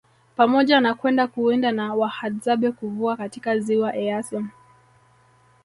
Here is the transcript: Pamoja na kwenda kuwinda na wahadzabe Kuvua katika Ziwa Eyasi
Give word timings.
Pamoja 0.35 0.81
na 0.81 0.93
kwenda 0.93 1.27
kuwinda 1.27 1.71
na 1.71 1.93
wahadzabe 1.95 2.71
Kuvua 2.71 3.17
katika 3.17 3.59
Ziwa 3.59 3.95
Eyasi 3.95 4.45